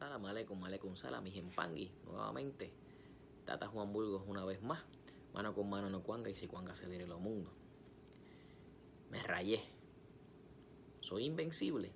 Salam 0.00 0.24
aleikum, 0.24 0.56
aleikum 0.64 0.96
salam, 0.96 1.20
mis 1.20 1.36
empangui, 1.36 1.92
nuevamente. 2.06 2.72
Tata 3.44 3.68
Juan 3.68 3.92
Burgos 3.92 4.22
una 4.26 4.46
vez 4.46 4.62
más. 4.62 4.82
Mano 5.34 5.54
con 5.54 5.68
mano 5.68 5.90
no 5.90 6.02
cuanga 6.02 6.30
y 6.30 6.34
si 6.34 6.46
cuanga 6.46 6.74
se 6.74 6.86
vire 6.86 7.06
lo 7.06 7.18
mundo. 7.18 7.50
Me 9.10 9.22
rayé. 9.22 9.62
Soy 11.00 11.26
invencible. 11.26 11.92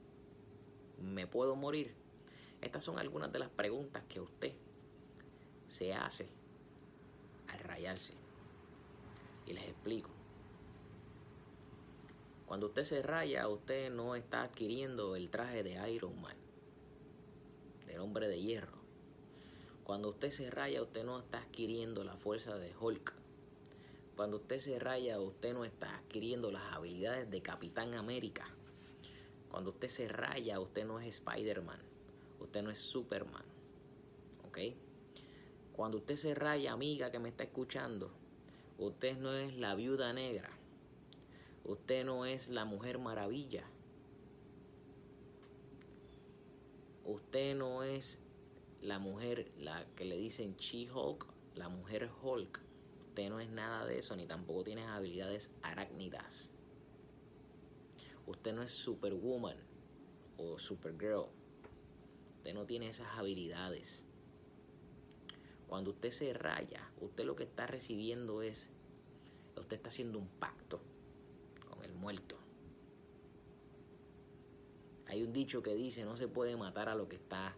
Me 1.00 1.26
puedo 1.26 1.56
morir. 1.56 1.94
Estas 2.60 2.84
son 2.84 2.98
algunas 2.98 3.32
de 3.32 3.38
las 3.38 3.48
preguntas 3.48 4.04
que 4.06 4.20
usted 4.20 4.52
se 5.68 5.94
hace 5.94 6.28
al 7.48 7.60
rayarse. 7.60 8.12
Y 9.46 9.54
les 9.54 9.64
explico. 9.64 10.10
Cuando 12.44 12.66
usted 12.66 12.84
se 12.84 13.00
raya, 13.00 13.48
usted 13.48 13.90
no 13.90 14.14
está 14.14 14.42
adquiriendo 14.42 15.16
el 15.16 15.30
traje 15.30 15.62
de 15.62 15.90
Iron 15.90 16.20
Man 16.20 16.43
del 17.94 18.02
hombre 18.02 18.26
de 18.26 18.42
hierro. 18.42 18.76
Cuando 19.84 20.08
usted 20.08 20.32
se 20.32 20.50
raya, 20.50 20.82
usted 20.82 21.04
no 21.04 21.20
está 21.20 21.38
adquiriendo 21.38 22.02
la 22.02 22.16
fuerza 22.16 22.58
de 22.58 22.74
Hulk. 22.76 23.12
Cuando 24.16 24.38
usted 24.38 24.58
se 24.58 24.80
raya, 24.80 25.20
usted 25.20 25.52
no 25.52 25.64
está 25.64 25.98
adquiriendo 25.98 26.50
las 26.50 26.72
habilidades 26.72 27.30
de 27.30 27.40
Capitán 27.40 27.94
América. 27.94 28.48
Cuando 29.48 29.70
usted 29.70 29.86
se 29.86 30.08
raya, 30.08 30.58
usted 30.58 30.84
no 30.84 30.98
es 30.98 31.06
Spider-Man. 31.06 31.78
Usted 32.40 32.62
no 32.62 32.70
es 32.70 32.78
Superman. 32.78 33.44
¿Ok? 34.48 34.58
Cuando 35.72 35.98
usted 35.98 36.16
se 36.16 36.34
raya, 36.34 36.72
amiga 36.72 37.12
que 37.12 37.20
me 37.20 37.28
está 37.28 37.44
escuchando, 37.44 38.10
usted 38.78 39.16
no 39.18 39.32
es 39.34 39.56
la 39.56 39.76
viuda 39.76 40.12
negra. 40.12 40.50
Usted 41.64 42.04
no 42.04 42.24
es 42.24 42.48
la 42.48 42.64
mujer 42.64 42.98
maravilla. 42.98 43.64
Usted 47.14 47.54
no 47.54 47.82
es 47.82 48.18
la 48.82 48.98
mujer, 48.98 49.50
la 49.58 49.86
que 49.96 50.04
le 50.04 50.16
dicen 50.16 50.56
She-Hulk, 50.56 51.26
la 51.54 51.68
mujer 51.68 52.10
Hulk. 52.22 52.60
Usted 53.08 53.28
no 53.30 53.40
es 53.40 53.48
nada 53.48 53.86
de 53.86 53.98
eso, 53.98 54.16
ni 54.16 54.26
tampoco 54.26 54.64
tiene 54.64 54.84
habilidades 54.84 55.50
arácnidas. 55.62 56.50
Usted 58.26 58.52
no 58.52 58.62
es 58.62 58.72
Superwoman 58.72 59.56
o 60.36 60.58
Supergirl. 60.58 61.26
Usted 62.38 62.54
no 62.54 62.66
tiene 62.66 62.88
esas 62.88 63.08
habilidades. 63.16 64.04
Cuando 65.68 65.90
usted 65.90 66.10
se 66.10 66.32
raya, 66.32 66.90
usted 67.00 67.24
lo 67.24 67.36
que 67.36 67.44
está 67.44 67.66
recibiendo 67.66 68.42
es, 68.42 68.70
usted 69.56 69.76
está 69.76 69.88
haciendo 69.88 70.18
un 70.18 70.28
pacto 70.28 70.80
con 71.68 71.84
el 71.84 71.94
muerto. 71.94 72.43
Hay 75.14 75.22
un 75.22 75.32
dicho 75.32 75.62
que 75.62 75.76
dice 75.76 76.04
no 76.04 76.16
se 76.16 76.26
puede 76.26 76.56
matar 76.56 76.88
a 76.88 76.96
lo 76.96 77.08
que 77.08 77.14
está, 77.14 77.54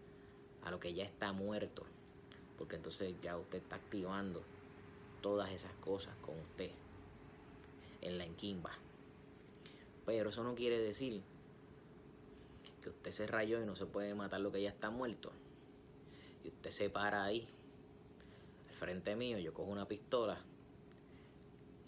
a 0.62 0.70
lo 0.70 0.78
que 0.78 0.92
ya 0.92 1.04
está 1.04 1.32
muerto, 1.32 1.86
porque 2.58 2.76
entonces 2.76 3.14
ya 3.22 3.38
usted 3.38 3.62
está 3.62 3.76
activando 3.76 4.42
todas 5.22 5.50
esas 5.50 5.72
cosas 5.76 6.14
con 6.16 6.38
usted 6.38 6.70
en 8.02 8.18
la 8.18 8.26
enquimba. 8.26 8.72
Pero 10.04 10.28
eso 10.28 10.44
no 10.44 10.54
quiere 10.54 10.78
decir 10.78 11.22
que 12.82 12.90
usted 12.90 13.10
se 13.10 13.26
rayó 13.26 13.62
y 13.62 13.64
no 13.64 13.74
se 13.74 13.86
puede 13.86 14.14
matar 14.14 14.42
lo 14.42 14.52
que 14.52 14.60
ya 14.60 14.68
está 14.68 14.90
muerto. 14.90 15.32
Y 16.44 16.48
usted 16.48 16.68
se 16.68 16.90
para 16.90 17.24
ahí, 17.24 17.48
al 18.68 18.74
frente 18.74 19.16
mío, 19.16 19.38
yo 19.38 19.54
cojo 19.54 19.70
una 19.70 19.88
pistola, 19.88 20.44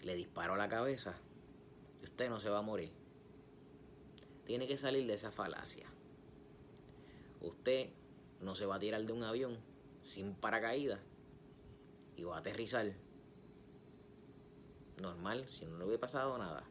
le 0.01 0.15
disparo 0.15 0.55
a 0.55 0.57
la 0.57 0.67
cabeza 0.67 1.15
y 2.01 2.05
usted 2.05 2.27
no 2.27 2.39
se 2.39 2.49
va 2.49 2.57
a 2.57 2.63
morir 2.63 2.91
tiene 4.49 4.65
que 4.65 4.77
salir 4.77 5.05
de 5.05 5.13
esa 5.13 5.29
falacia. 5.29 5.85
Usted 7.39 7.91
no 8.41 8.55
se 8.55 8.65
va 8.65 8.77
a 8.77 8.79
tirar 8.79 9.05
de 9.05 9.13
un 9.13 9.21
avión 9.21 9.59
sin 10.01 10.33
paracaídas 10.33 10.99
y 12.17 12.23
va 12.23 12.37
a 12.37 12.39
aterrizar 12.39 12.91
normal, 14.99 15.47
si 15.49 15.67
no 15.67 15.77
le 15.77 15.83
hubiera 15.83 16.01
pasado 16.01 16.35
nada. 16.39 16.63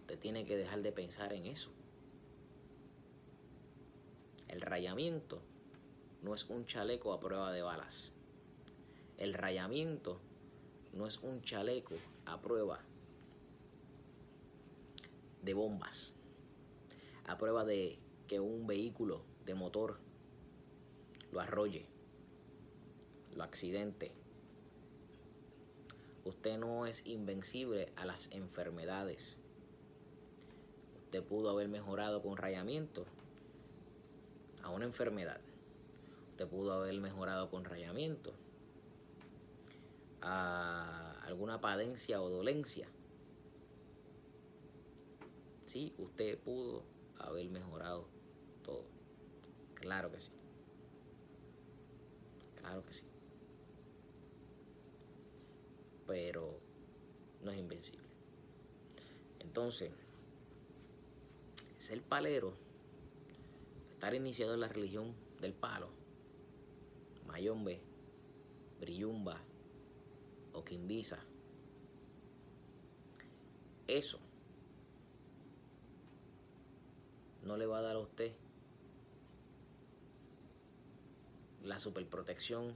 Usted 0.00 0.18
tiene 0.18 0.44
que 0.44 0.58
dejar 0.58 0.82
de 0.82 0.92
pensar 0.92 1.32
en 1.32 1.46
eso. 1.46 1.70
El 4.48 4.60
rayamiento 4.60 5.40
no 6.20 6.34
es 6.34 6.50
un 6.50 6.66
chaleco 6.66 7.14
a 7.14 7.20
prueba 7.20 7.50
de 7.50 7.62
balas. 7.62 8.12
El 9.16 9.32
rayamiento 9.32 10.20
no 10.92 11.06
es 11.06 11.16
un 11.20 11.40
chaleco 11.40 11.94
a 12.26 12.42
prueba 12.42 12.82
de 15.40 15.54
bombas 15.54 16.12
a 17.30 17.38
prueba 17.38 17.64
de 17.64 17.96
que 18.26 18.40
un 18.40 18.66
vehículo 18.66 19.22
de 19.46 19.54
motor 19.54 20.00
lo 21.30 21.40
arrolle, 21.40 21.86
lo 23.36 23.44
accidente. 23.44 24.10
Usted 26.24 26.58
no 26.58 26.86
es 26.86 27.06
invencible 27.06 27.92
a 27.94 28.04
las 28.04 28.28
enfermedades. 28.32 29.36
Usted 31.04 31.22
pudo 31.22 31.50
haber 31.50 31.68
mejorado 31.68 32.20
con 32.20 32.36
rayamiento 32.36 33.06
a 34.64 34.70
una 34.70 34.86
enfermedad. 34.86 35.40
Usted 36.32 36.48
pudo 36.48 36.72
haber 36.72 37.00
mejorado 37.00 37.48
con 37.48 37.64
rayamiento 37.64 38.34
a 40.20 41.12
alguna 41.22 41.60
padencia 41.60 42.20
o 42.20 42.28
dolencia. 42.28 42.88
Sí, 45.66 45.94
usted 45.96 46.36
pudo 46.40 46.89
haber 47.20 47.48
mejorado 47.50 48.08
todo. 48.62 48.86
Claro 49.74 50.10
que 50.10 50.20
sí. 50.20 50.30
Claro 52.56 52.84
que 52.84 52.92
sí. 52.92 53.04
Pero 56.06 56.60
no 57.42 57.50
es 57.50 57.58
invencible. 57.58 58.00
Entonces, 59.38 59.90
ser 61.78 62.02
palero, 62.02 62.52
estar 63.92 64.14
iniciado 64.14 64.54
en 64.54 64.60
la 64.60 64.68
religión 64.68 65.14
del 65.40 65.54
palo, 65.54 65.88
mayombe, 67.26 67.80
brillumba 68.80 69.40
o 70.52 70.64
quimbisa, 70.64 71.18
eso 73.86 74.18
no 77.42 77.56
le 77.56 77.66
va 77.66 77.78
a 77.78 77.82
dar 77.82 77.96
a 77.96 78.00
usted 78.00 78.32
la 81.64 81.78
superprotección 81.78 82.74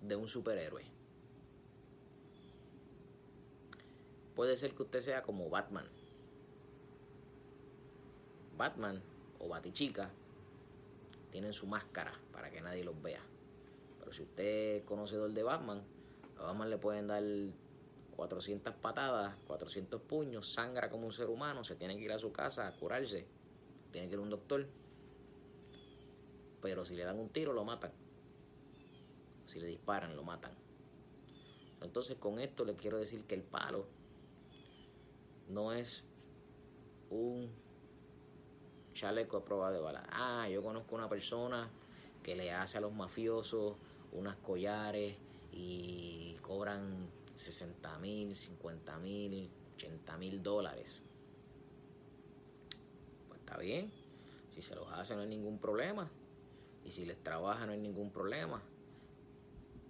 de 0.00 0.16
un 0.16 0.28
superhéroe. 0.28 0.84
Puede 4.34 4.56
ser 4.56 4.74
que 4.74 4.82
usted 4.82 5.00
sea 5.00 5.22
como 5.22 5.48
Batman. 5.48 5.88
Batman 8.56 9.02
o 9.38 9.48
Batichica 9.48 10.10
tienen 11.30 11.52
su 11.52 11.66
máscara 11.66 12.12
para 12.32 12.50
que 12.50 12.60
nadie 12.60 12.84
los 12.84 13.00
vea. 13.00 13.22
Pero 13.98 14.12
si 14.12 14.22
usted 14.22 14.76
es 14.76 14.82
conocedor 14.84 15.32
de 15.32 15.42
Batman, 15.42 15.82
a 16.38 16.42
Batman 16.42 16.70
le 16.70 16.78
pueden 16.78 17.06
dar 17.06 17.22
400 18.16 18.74
patadas, 18.74 19.36
400 19.46 20.00
puños, 20.02 20.52
sangra 20.52 20.90
como 20.90 21.06
un 21.06 21.12
ser 21.12 21.28
humano, 21.28 21.64
se 21.64 21.76
tiene 21.76 21.96
que 21.96 22.04
ir 22.04 22.12
a 22.12 22.18
su 22.18 22.32
casa 22.32 22.66
a 22.66 22.72
curarse 22.72 23.26
tiene 23.94 24.08
que 24.08 24.14
ir 24.14 24.20
un 24.20 24.30
doctor. 24.30 24.66
Pero 26.60 26.84
si 26.84 26.96
le 26.96 27.04
dan 27.04 27.16
un 27.16 27.28
tiro, 27.28 27.52
lo 27.52 27.64
matan. 27.64 27.92
Si 29.46 29.60
le 29.60 29.68
disparan, 29.68 30.16
lo 30.16 30.24
matan. 30.24 30.50
Entonces 31.80 32.16
con 32.18 32.40
esto 32.40 32.64
le 32.64 32.74
quiero 32.74 32.98
decir 32.98 33.22
que 33.22 33.36
el 33.36 33.42
palo 33.42 33.86
no 35.48 35.72
es 35.72 36.02
un 37.10 37.48
chaleco 38.94 39.36
a 39.36 39.44
prueba 39.44 39.70
de 39.70 39.78
bala. 39.78 40.04
Ah, 40.10 40.48
yo 40.48 40.60
conozco 40.60 40.96
una 40.96 41.08
persona 41.08 41.70
que 42.24 42.34
le 42.34 42.50
hace 42.50 42.78
a 42.78 42.80
los 42.80 42.92
mafiosos 42.92 43.76
unas 44.10 44.34
collares 44.38 45.14
y 45.52 46.36
cobran 46.42 47.08
60 47.36 47.96
mil, 47.98 48.34
50 48.34 48.98
mil, 48.98 49.48
80 49.76 50.16
mil 50.16 50.42
dólares 50.42 51.00
está 53.44 53.58
bien. 53.58 53.92
Si 54.54 54.62
se 54.62 54.74
los 54.74 54.90
hace 54.92 55.14
no 55.14 55.20
hay 55.20 55.28
ningún 55.28 55.58
problema. 55.58 56.10
Y 56.84 56.90
si 56.90 57.04
les 57.04 57.22
trabaja 57.22 57.66
no 57.66 57.72
hay 57.72 57.80
ningún 57.80 58.10
problema. 58.10 58.62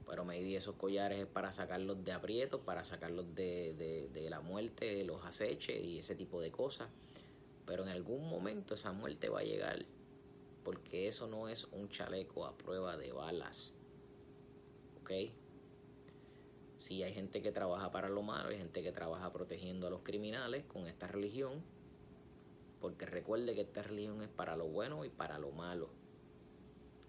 Pero 0.06 0.24
maybe 0.24 0.56
esos 0.56 0.74
collares 0.74 1.20
es 1.20 1.26
para 1.26 1.52
sacarlos 1.52 2.04
de 2.04 2.12
aprietos, 2.12 2.60
para 2.60 2.84
sacarlos 2.84 3.34
de, 3.34 4.10
de 4.12 4.30
la 4.30 4.40
muerte, 4.40 4.84
de 4.94 5.04
los 5.04 5.24
aceches 5.24 5.82
y 5.82 6.00
ese 6.00 6.14
tipo 6.14 6.40
de 6.40 6.50
cosas. 6.50 6.88
Pero 7.64 7.84
en 7.84 7.88
algún 7.88 8.28
momento 8.28 8.74
esa 8.74 8.92
muerte 8.92 9.28
va 9.28 9.40
a 9.40 9.44
llegar. 9.44 9.84
Porque 10.62 11.08
eso 11.08 11.26
no 11.26 11.48
es 11.48 11.64
un 11.64 11.88
chaleco 11.88 12.44
a 12.44 12.56
prueba 12.56 12.96
de 12.96 13.12
balas. 13.12 13.72
¿Ok? 15.00 15.10
Si 16.80 17.02
hay 17.02 17.14
gente 17.14 17.40
que 17.40 17.50
trabaja 17.50 17.90
para 17.90 18.08
lo 18.08 18.22
malo, 18.22 18.50
hay 18.50 18.58
gente 18.58 18.82
que 18.82 18.92
trabaja 18.92 19.32
protegiendo 19.32 19.86
a 19.86 19.90
los 19.90 20.02
criminales 20.02 20.64
con 20.64 20.86
esta 20.86 21.06
religión 21.06 21.62
porque 22.84 23.06
recuerde 23.06 23.54
que 23.54 23.62
esta 23.62 23.80
religión 23.80 24.20
es 24.20 24.28
para 24.28 24.56
lo 24.56 24.68
bueno 24.68 25.06
y 25.06 25.08
para 25.08 25.38
lo 25.38 25.52
malo. 25.52 25.88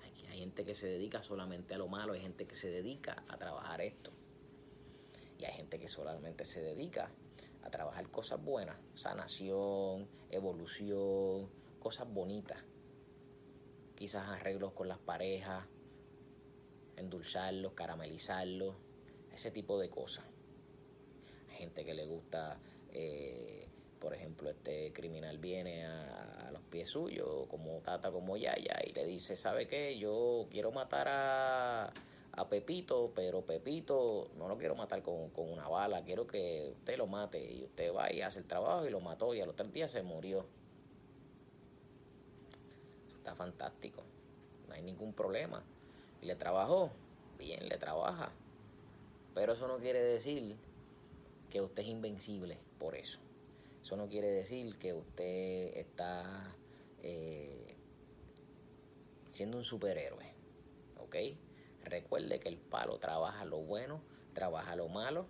Hay 0.02 0.26
hay 0.28 0.40
gente 0.40 0.64
que 0.64 0.74
se 0.74 0.88
dedica 0.88 1.22
solamente 1.22 1.76
a 1.76 1.78
lo 1.78 1.90
malo, 1.90 2.14
hay 2.14 2.22
gente 2.22 2.48
que 2.48 2.56
se 2.56 2.70
dedica 2.70 3.26
a 3.28 3.36
trabajar 3.36 3.82
esto. 3.82 4.10
Y 5.38 5.44
hay 5.44 5.52
gente 5.52 5.78
que 5.78 5.90
solamente 5.90 6.46
se 6.46 6.62
dedica 6.62 7.12
a 7.62 7.70
trabajar 7.70 8.10
cosas 8.10 8.42
buenas, 8.42 8.78
sanación, 8.94 10.08
evolución, 10.30 11.50
cosas 11.82 12.08
bonitas. 12.10 12.64
Quizás 13.96 14.30
arreglos 14.30 14.72
con 14.72 14.88
las 14.88 15.00
parejas, 15.00 15.66
endulzarlos, 16.96 17.74
caramelizarlos, 17.74 18.78
ese 19.34 19.52
tipo 19.52 19.78
de 19.78 19.90
cosas. 19.90 20.24
Hay 21.50 21.58
gente 21.58 21.84
que 21.84 21.94
le 21.94 22.06
gusta, 22.06 22.62
eh, 22.94 23.65
por 24.06 24.14
ejemplo, 24.14 24.52
este 24.52 24.94
criminal 24.94 25.40
viene 25.40 25.84
a, 25.88 26.52
los 26.52 26.62
pies 26.62 26.92
suyos, 26.92 27.48
como 27.50 27.80
Tata, 27.80 28.12
como 28.12 28.38
Yaya, 28.38 28.80
y 28.86 28.94
le 28.94 29.04
dice, 29.04 29.36
¿sabe 29.36 29.68
qué? 29.68 29.98
Yo 29.98 30.46
quiero 30.52 30.72
matar 30.72 31.08
a 31.10 31.92
a 32.38 32.48
Pepito, 32.48 33.12
pero 33.16 33.42
Pepito 33.42 34.30
no 34.38 34.48
lo 34.48 34.60
quiero 34.60 34.76
matar 34.76 35.02
con, 35.02 35.32
una 35.36 35.68
bala, 35.70 36.04
quiero 36.04 36.28
que 36.28 36.70
usted 36.80 36.98
lo 36.98 37.08
mate 37.08 37.40
y 37.40 37.64
usted 37.64 37.92
va 37.96 38.12
y 38.12 38.22
hace 38.22 38.40
el 38.40 38.46
trabajo 38.46 38.86
y 38.86 38.92
lo 38.92 39.00
mató 39.00 39.34
y 39.34 39.42
a 39.42 39.46
los 39.48 39.56
tres 39.56 39.72
días 39.74 39.92
se 39.92 40.04
murió. 40.04 40.46
está 43.18 43.34
fantástico, 43.34 44.04
no 44.68 44.76
hay 44.76 44.84
ningún 44.84 45.14
problema. 45.14 45.64
Y 46.22 46.28
le 46.28 46.36
trabajó, 46.36 46.92
bien, 47.40 47.68
le 47.68 47.80
trabaja. 47.80 48.32
Pero 49.34 49.54
eso 49.54 49.68
no 49.68 49.78
quiere 49.78 50.00
decir 50.00 50.56
que 51.50 51.60
usted 51.60 51.82
es 51.82 51.90
invencible 51.90 52.60
por 52.78 52.96
eso. 52.96 53.25
Eso 53.86 53.96
no 53.98 54.10
quiere 54.10 54.32
decir 54.32 54.80
que 54.80 54.96
usted 54.96 55.78
está 55.78 56.58
eh, 57.04 57.78
siendo 59.32 59.58
un 59.58 59.64
superhéroe, 59.64 60.26
¿ok? 60.98 61.16
Recuerde 61.84 62.40
que 62.40 62.50
el 62.50 62.58
palo 62.58 62.98
trabaja 62.98 63.46
lo 63.46 63.60
bueno, 63.60 64.02
trabaja 64.34 64.76
lo 64.76 64.88
malo 64.88 65.28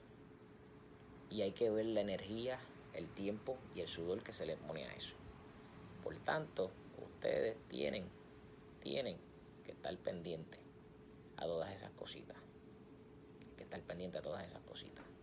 y 1.29 1.41
hay 1.41 1.51
que 1.51 1.69
ver 1.69 1.87
la 1.87 1.99
energía, 1.99 2.57
el 2.93 3.09
tiempo 3.09 3.57
y 3.73 3.81
el 3.81 3.89
sudor 3.89 4.23
que 4.23 4.31
se 4.31 4.45
le 4.45 4.55
pone 4.55 4.85
a 4.85 4.93
eso. 4.93 5.17
Por 6.01 6.17
tanto, 6.19 6.71
ustedes 6.95 7.57
tienen, 7.67 8.09
tienen 8.79 9.17
que 9.65 9.73
estar 9.73 9.97
pendientes 9.97 10.61
a 11.35 11.43
todas 11.43 11.75
esas 11.75 11.91
cositas. 11.91 12.37
que 13.57 13.63
estar 13.63 13.81
pendientes 13.81 14.19
a 14.19 14.23
todas 14.23 14.45
esas 14.45 14.61
cositas. 14.61 15.14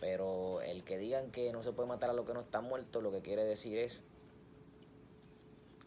Pero 0.00 0.60
el 0.60 0.84
que 0.84 0.98
digan 0.98 1.30
que 1.30 1.52
no 1.52 1.62
se 1.62 1.72
puede 1.72 1.88
matar 1.88 2.10
a 2.10 2.12
lo 2.12 2.24
que 2.24 2.34
no 2.34 2.40
está 2.40 2.60
muerto, 2.60 3.00
lo 3.00 3.10
que 3.10 3.22
quiere 3.22 3.44
decir 3.44 3.78
es 3.78 4.02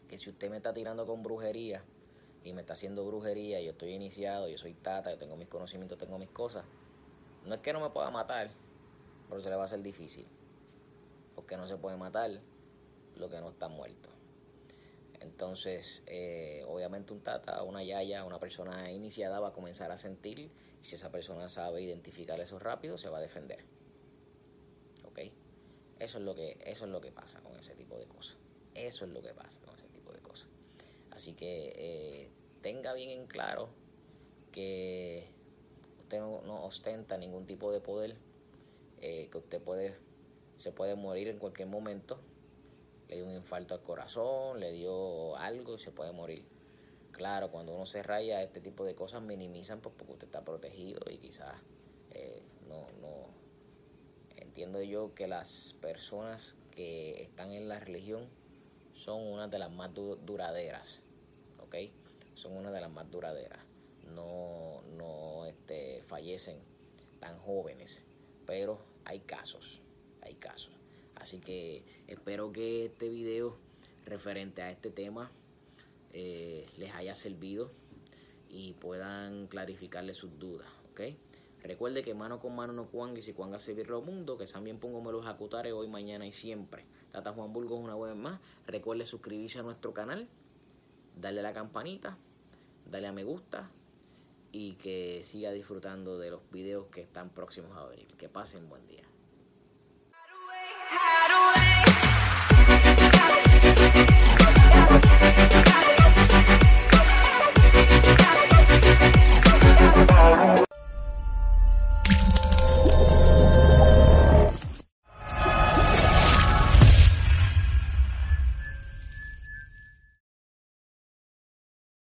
que 0.08 0.18
si 0.18 0.30
usted 0.30 0.50
me 0.50 0.56
está 0.56 0.72
tirando 0.72 1.06
con 1.06 1.22
brujería, 1.22 1.82
y 2.44 2.52
me 2.52 2.62
está 2.62 2.72
haciendo 2.72 3.04
brujería, 3.04 3.60
yo 3.60 3.72
estoy 3.72 3.92
iniciado, 3.92 4.48
yo 4.48 4.56
soy 4.58 4.74
tata, 4.74 5.10
yo 5.10 5.18
tengo 5.18 5.36
mis 5.36 5.48
conocimientos, 5.48 5.98
tengo 5.98 6.18
mis 6.18 6.30
cosas, 6.30 6.64
no 7.44 7.54
es 7.54 7.60
que 7.60 7.72
no 7.72 7.80
me 7.80 7.90
pueda 7.90 8.10
matar, 8.10 8.50
pero 9.28 9.40
se 9.42 9.50
le 9.50 9.56
va 9.56 9.62
a 9.62 9.64
hacer 9.66 9.82
difícil. 9.82 10.26
Porque 11.34 11.56
no 11.56 11.66
se 11.66 11.76
puede 11.76 11.96
matar 11.96 12.30
lo 13.16 13.28
que 13.28 13.38
no 13.38 13.50
está 13.50 13.68
muerto. 13.68 14.08
Entonces, 15.20 16.02
eh, 16.06 16.64
obviamente 16.66 17.12
un 17.12 17.20
tata, 17.20 17.62
una 17.62 17.82
yaya, 17.82 18.24
una 18.24 18.38
persona 18.38 18.90
iniciada 18.90 19.40
va 19.40 19.48
a 19.48 19.52
comenzar 19.52 19.90
a 19.90 19.96
sentir 19.96 20.38
y 20.38 20.50
si 20.80 20.94
esa 20.94 21.10
persona 21.10 21.48
sabe 21.48 21.82
identificar 21.82 22.40
eso 22.40 22.58
rápido, 22.58 22.98
se 22.98 23.08
va 23.08 23.18
a 23.18 23.20
defender. 23.20 23.64
¿Ok? 25.08 25.20
Eso 25.98 26.18
es 26.18 26.24
lo 26.24 26.34
que, 26.34 26.58
eso 26.64 26.84
es 26.84 26.90
lo 26.90 27.00
que 27.00 27.10
pasa 27.10 27.40
con 27.40 27.56
ese 27.58 27.74
tipo 27.74 27.98
de 27.98 28.06
cosas. 28.06 28.36
Eso 28.74 29.04
es 29.04 29.10
lo 29.10 29.20
que 29.20 29.34
pasa 29.34 29.60
con 29.60 29.74
ese 29.74 29.88
tipo 29.88 30.12
de 30.12 30.20
cosas. 30.20 30.48
Así 31.10 31.34
que 31.34 31.72
eh, 31.76 32.30
tenga 32.62 32.94
bien 32.94 33.10
en 33.10 33.26
claro 33.26 33.68
que 34.52 35.28
usted 36.00 36.20
no, 36.20 36.64
ostenta 36.64 37.16
ningún 37.18 37.46
tipo 37.46 37.72
de 37.72 37.80
poder, 37.80 38.16
eh, 39.00 39.28
que 39.30 39.38
usted 39.38 39.60
puede, 39.60 39.96
se 40.58 40.72
puede 40.72 40.94
morir 40.94 41.28
en 41.28 41.38
cualquier 41.38 41.68
momento. 41.68 42.18
Le 43.08 43.16
dio 43.16 43.24
un 43.24 43.34
infarto 43.34 43.74
al 43.74 43.82
corazón, 43.82 44.60
le 44.60 44.72
dio 44.72 45.36
algo 45.36 45.74
y 45.74 45.78
se 45.78 45.90
puede 45.90 46.12
morir. 46.12 46.44
Claro, 47.12 47.50
cuando 47.50 47.74
uno 47.74 47.84
se 47.84 48.02
raya, 48.02 48.42
este 48.42 48.60
tipo 48.60 48.84
de 48.84 48.94
cosas 48.94 49.22
minimizan 49.22 49.80
pues, 49.80 49.94
porque 49.96 50.12
usted 50.12 50.26
está 50.26 50.44
protegido 50.44 51.00
y 51.10 51.18
quizás 51.18 51.56
eh, 52.10 52.42
no, 52.68 52.86
no. 53.00 53.47
Entiendo 54.58 54.82
yo 54.82 55.14
que 55.14 55.28
las 55.28 55.76
personas 55.80 56.56
que 56.72 57.22
están 57.22 57.52
en 57.52 57.68
la 57.68 57.78
religión 57.78 58.26
son 58.92 59.22
una 59.22 59.46
de 59.46 59.56
las 59.56 59.70
más 59.70 59.94
duraderas 59.94 61.00
son 62.34 62.56
una 62.56 62.72
de 62.72 62.80
las 62.80 62.90
más 62.90 63.08
duraderas. 63.08 63.60
No, 64.16 64.82
no 64.96 65.46
este, 65.46 66.02
fallecen 66.08 66.58
tan 67.20 67.38
jóvenes, 67.38 68.02
pero 68.46 68.80
hay 69.04 69.20
casos, 69.20 69.80
hay 70.22 70.34
casos. 70.34 70.72
Así 71.14 71.38
que 71.38 71.84
espero 72.08 72.50
que 72.50 72.86
este 72.86 73.08
video 73.08 73.56
referente 74.06 74.62
a 74.62 74.72
este 74.72 74.90
tema 74.90 75.30
eh, 76.12 76.66
les 76.78 76.92
haya 76.96 77.14
servido 77.14 77.70
y 78.48 78.72
puedan 78.72 79.46
clarificarle 79.46 80.14
sus 80.14 80.36
dudas, 80.36 80.68
¿ok? 80.90 81.00
Recuerde 81.62 82.02
que 82.02 82.14
mano 82.14 82.40
con 82.40 82.54
mano 82.54 82.72
no 82.72 82.88
cuanga 82.88 83.18
y 83.18 83.22
si 83.22 83.32
cuanga 83.32 83.58
se 83.58 83.74
virlo 83.74 84.00
mundo, 84.00 84.38
que 84.38 84.46
también 84.46 84.78
pongo 84.78 85.00
me 85.02 85.12
los 85.12 85.26
acutare 85.26 85.72
hoy, 85.72 85.88
mañana 85.88 86.26
y 86.26 86.32
siempre. 86.32 86.84
Tata 87.10 87.32
Juan 87.32 87.52
Burgos 87.52 87.80
una 87.80 87.96
vez 87.96 88.14
más. 88.14 88.40
Recuerde 88.66 89.04
suscribirse 89.04 89.58
a 89.58 89.62
nuestro 89.62 89.92
canal 89.92 90.28
darle 91.20 91.40
a 91.40 91.42
la 91.42 91.52
campanita, 91.52 92.16
darle 92.90 93.08
a 93.08 93.12
me 93.12 93.24
gusta 93.24 93.70
y 94.52 94.74
que 94.74 95.22
siga 95.24 95.50
disfrutando 95.52 96.18
de 96.18 96.30
los 96.30 96.40
videos 96.50 96.86
que 96.86 97.02
están 97.02 97.30
próximos 97.30 97.76
a 97.76 97.84
venir. 97.86 98.06
Que 98.16 98.28
pasen 98.28 98.68
buen 98.68 98.86
día. 98.86 99.04